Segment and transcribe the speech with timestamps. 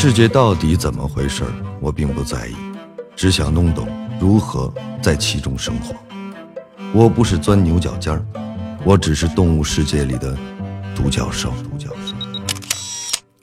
[0.00, 2.54] 世界到底怎么回事儿，我并不在意，
[3.16, 3.88] 只想弄懂
[4.20, 5.92] 如何在其中生活。
[6.92, 8.24] 我不是钻牛角尖儿，
[8.84, 10.38] 我只是动物世界里的
[10.94, 11.52] 独角兽。
[11.64, 12.14] 独角兽。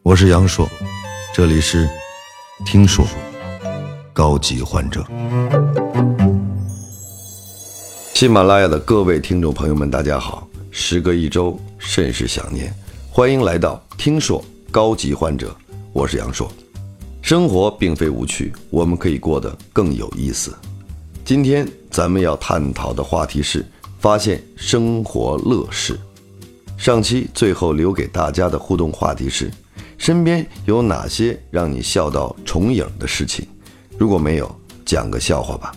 [0.02, 0.66] 我是杨硕，
[1.34, 1.90] 这里是
[2.66, 3.06] 听说
[4.14, 5.06] 高级患者。
[8.14, 10.48] 喜马拉雅的各位听众朋友们，大家好！
[10.72, 12.74] 时隔一周，甚是想念，
[13.12, 14.42] 欢迎来到听说
[14.72, 15.54] 高级患者。
[15.96, 16.52] 我是杨硕，
[17.22, 20.54] 生活并非无趣，我们可以过得更有意思。
[21.24, 23.66] 今天咱们要探讨的话题是
[23.98, 25.98] 发现生活乐事。
[26.78, 29.50] 上期最后留给大家的互动话题是：
[29.98, 33.48] 身边有哪些让你笑到重影的事情？
[33.98, 35.74] 如果没有，讲个笑话吧。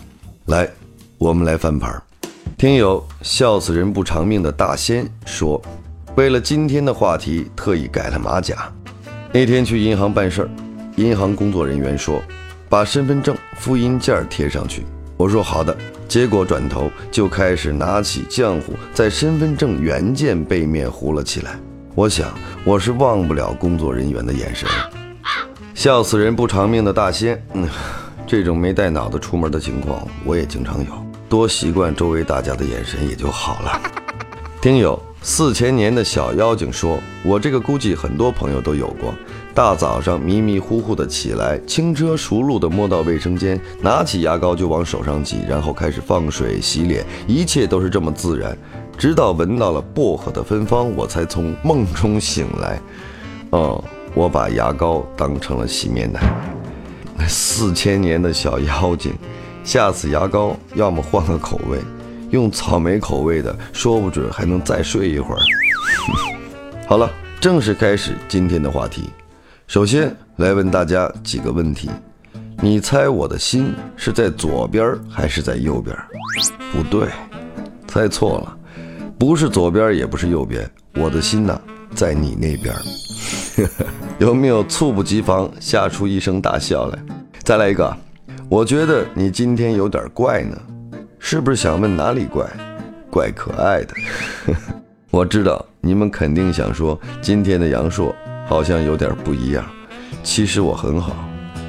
[0.47, 0.69] 来，
[1.17, 1.89] 我们来翻盘。
[2.57, 5.61] 听友笑死人不偿命的大仙说，
[6.17, 8.69] 为了今天的话题，特意改了马甲。
[9.31, 10.49] 那天去银行办事儿，
[10.95, 12.19] 银行工作人员说
[12.67, 14.83] ：“把身份证复印件贴上去。”
[15.17, 15.77] 我说：“好的。”
[16.09, 21.59] 结果转头就开始拿起浆糊在身份证原件背面糊了起来。
[21.93, 24.67] 我想我是忘不了工作人员的眼神。
[25.75, 27.69] 笑死人不偿命的大仙，嗯，
[28.25, 30.91] 这种没带脑子出门的情况我也经常有，
[31.29, 33.79] 多习惯周围大家的眼神也就好了。
[34.59, 34.99] 听友。
[35.21, 39.13] 四千年的小妖精说：“我这个估计很多朋友都有过，
[39.53, 48.57] 大早上迷迷糊糊的起来，轻车熟路的摸到卫生间，拿起牙膏就往手上挤，然后开始放水洗脸，一切都是这么自然，
[48.97, 52.81] 直到闻到了薄荷的芬芳，我才从梦中醒来。
[53.49, 53.83] 哦，
[54.13, 56.21] 我把牙膏当成了洗面奶。
[57.27, 59.13] 四千年的小妖精，
[59.65, 61.77] 下次牙膏要么换个口味。”
[62.31, 65.39] 用草莓口味的，说不准还能再睡一会儿。
[66.87, 69.09] 好了，正式开始今天的话题。
[69.67, 71.89] 首先来问大家几个问题：
[72.61, 75.95] 你猜我的心是在左边还是在右边？
[76.71, 77.07] 不对，
[77.87, 78.57] 猜错了，
[79.17, 81.61] 不是左边也不是右边，我的心呢
[81.93, 82.73] 在你那边。
[84.19, 86.99] 有没有猝不及防吓出一声大笑来？
[87.43, 87.95] 再来一个，
[88.49, 90.57] 我觉得你今天有点怪呢。
[91.19, 92.45] 是不是想问哪里怪？
[93.11, 93.93] 怪可爱的。
[95.11, 98.15] 我知道你们肯定想说，今天的杨硕
[98.47, 99.65] 好像有点不一样。
[100.23, 101.15] 其实我很好，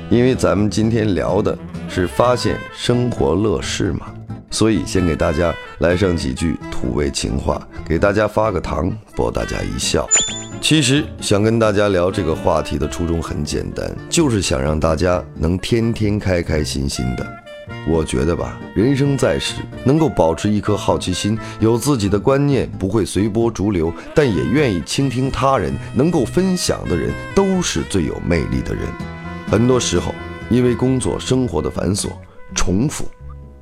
[0.08, 1.56] 因为咱们今天聊的
[1.88, 4.06] 是发现生活乐事嘛，
[4.50, 10.06] 所以先给大家来上几句土味情话，给大家发个糖，博大家一笑。
[10.60, 17.26] 其实想跟大家聊这个话题的初衷很简单，就是想让大家能天天开开心心的。
[17.88, 19.54] 我觉得吧，人生在世，
[19.84, 28.84] 能够保持一颗好奇心，有自己的观念，不会随波逐流，但也愿意倾听他人，能够分享的人，都是最有魅力的人。
[29.48, 30.14] 很多时候，
[30.50, 32.08] 因为工作生活的繁琐、
[32.54, 33.06] 重复，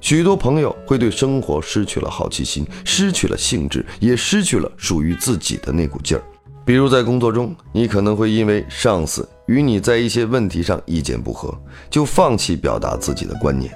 [0.01, 6.23] 许多朋友会对生活失去了好奇心，失去了兴致，也失去了属于自己的那股劲儿。
[6.65, 11.57] 比如在工作中，你可能会因为上司与你在一些问题上意见不合，
[11.89, 13.73] 就放弃表达自己的观念。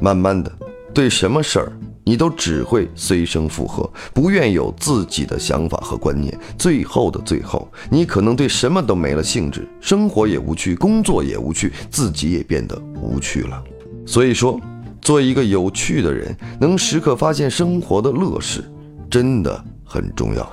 [0.00, 0.52] 慢慢的，
[0.94, 1.72] 对什么事儿
[2.04, 6.34] 你都只会随声附和，不愿有自己的想法和观念。
[6.56, 13.62] 最后的最后，你可能对什么都没了兴致，生活也无趣，工作也无趣，自己也变得无趣了。
[14.06, 14.58] 所以说，
[15.02, 18.64] 做一个有趣的人，能时刻发现生活的乐事，
[19.10, 20.50] 真的很重要。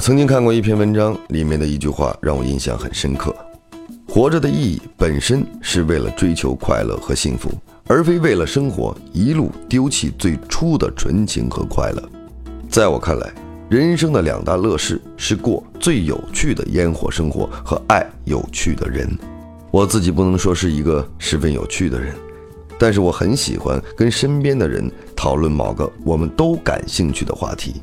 [0.00, 3.32] 曾经看过一篇文章，里面的一句话让我印象很深刻：
[4.08, 7.48] 活着的意义本身是为了追求快乐和幸福。
[7.90, 12.00] 而非为了生活一路丢弃最初的纯情和快乐。
[12.68, 13.34] 在我看来，
[13.68, 19.10] 人生的两大乐事是过最有趣的烟火生活和爱有趣的人。
[19.72, 22.14] 我自己不能说是一个十分有趣的人，
[22.78, 27.82] 但是我很喜欢跟身边的人讨论某个我们都感兴趣的话题。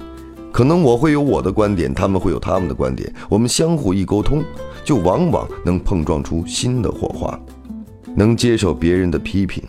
[0.53, 4.41] 可能我会有我的观点，他们会有他们的观点，我们相互一沟通，
[4.85, 7.37] 就往往能碰撞出新的火花，
[8.15, 9.61] 能接受别人的批评。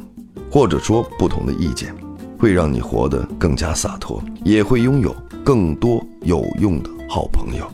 [0.50, 1.95] 或者说不同的意见，
[2.39, 5.15] 会让你活得更加洒脱，也会拥有
[5.45, 7.71] 更多有用的好朋友。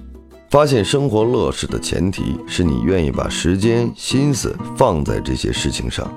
[0.50, 6.08] 发现生活乐事的前提是你愿意把时间、心思放在这些事情上。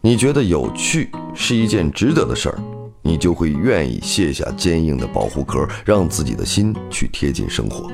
[0.00, 2.58] 你觉得有趣是一件值得的事儿，
[3.02, 7.90] 你就会愿意卸下坚硬的保护壳，让自己的心去贴近生活。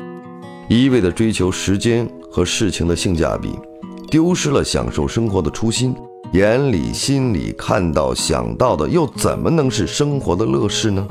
[0.69, 3.51] 一味的追求时间和事情的性价比，
[4.11, 5.95] 丢失了享受生活的初心。
[6.35, 11.07] 眼里、心里看到、想到的，又怎么能是生活的乐事呢？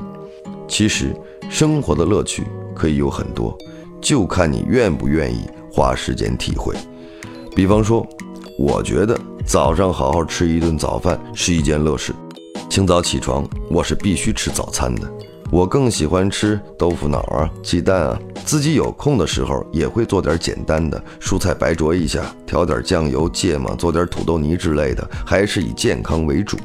[0.67, 1.15] 其实，
[1.49, 2.43] 生活的乐趣
[2.75, 3.57] 可以有很多，
[4.01, 6.75] 就看你愿不愿意花时间体会。
[7.55, 8.05] 比方说，
[8.59, 12.13] 我觉得早上好好吃一顿早饭是一件乐事。
[12.69, 15.09] 清早起床，我是必须吃早餐的。
[15.49, 18.19] 我更喜欢吃豆腐脑啊、鸡蛋啊。
[18.43, 26.57] 自己有空的时候，也会做点简单的蔬菜白灼一下，调点酱油、芥末，做点土豆泥之类的，还是以健康为主。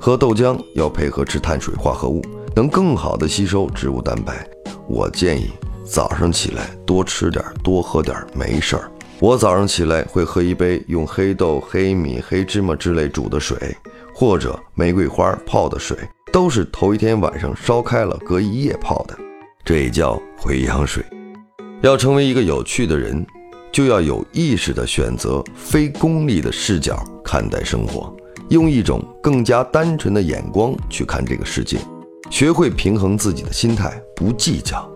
[0.00, 2.22] 喝豆浆要配合吃碳水化合物，
[2.54, 4.48] 能更好的吸收植物蛋白。
[4.86, 5.50] 我建议
[5.84, 8.90] 早上起来多吃点、多喝点，没事儿。
[9.18, 13.76] 我早上起来会喝一杯用黑豆、黑米、黑芝麻之类煮的水，
[14.14, 15.96] 或者玫瑰花泡的水。
[16.32, 19.18] 都是头一天晚上烧开了，隔一夜泡的，
[19.64, 21.04] 这也叫回阳水。
[21.82, 23.26] 要成为一个有趣的人，
[23.70, 28.14] 就要有意识地选择非功利的视角看待生活，
[28.48, 31.78] 用一种更加单纯的眼光去看这个世界，
[32.30, 34.90] 学会平衡自己的心态，不计较，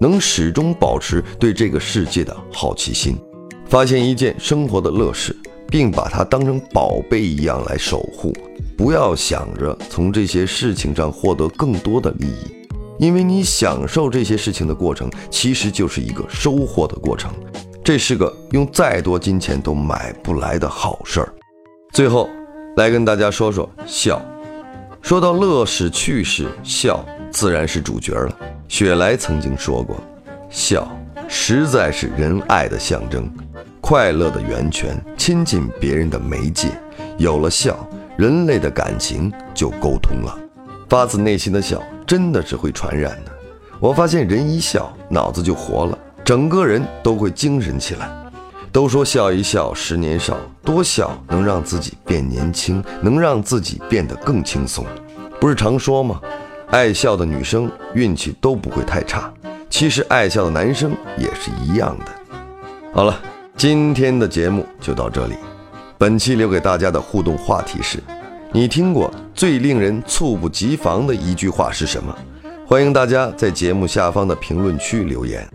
[0.00, 3.16] 能始终保持对这个世界的好奇心，
[3.66, 5.34] 发现一件生活的乐事，
[5.68, 8.34] 并把它当成宝贝一样来守护。
[8.76, 12.57] 不要想着从这些事情上获得更多的利益，
[12.98, 17.32] 因为你享受这些事情的过程，其实就是一个收获的过程。
[17.82, 21.34] 这是个用再多金钱都买不来的好事儿。
[21.92, 22.28] 最后，
[22.76, 24.20] 来跟大家说说笑。
[25.00, 28.36] 说到乐事趣事，笑自然是主角了。
[28.68, 29.96] 雪莱曾经说过，
[30.50, 30.90] 笑
[31.28, 33.30] 实在是仁爱的象征，
[33.80, 36.68] 快乐的源泉，亲近别人的媒介。
[37.16, 37.88] 有了笑。
[38.18, 40.36] 人类的感情就沟通了，
[40.88, 43.32] 发自内心的笑真的是会传染的。
[43.78, 48.10] 我发现人一笑，脑子就活了，整个人都会精神起来。
[48.72, 54.86] 都说笑一笑，十年少，多笑能让自己变年轻，能让自己变得更轻松。
[55.38, 56.18] 不是常说吗？
[56.70, 59.30] 爱笑的女生运气都不会太差。
[59.68, 62.06] 其实爱笑的男生也是一样的。
[62.94, 63.20] 好了，
[63.54, 65.34] 今天的节目就到这里。
[65.98, 68.02] 本期留给大家的互动话题是：
[68.50, 72.12] 你听过最令人猝不及防的一句话是什么？
[72.66, 75.48] 欢迎大家在节目下方的评论区留言，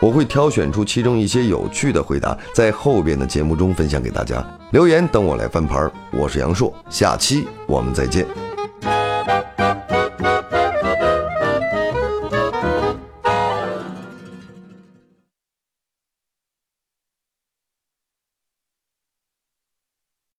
[0.00, 4.40] 我会挑选出其中一些有趣的回答，在后边的节目中分享给大家。
[4.70, 5.90] 留言等我来翻盘。
[6.12, 8.24] 我是杨硕，下期我们再见。